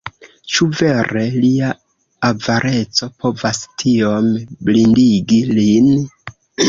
[0.53, 1.67] Ĉu vere lia
[2.29, 4.33] avareco povas tiom
[4.71, 5.93] blindigi lin?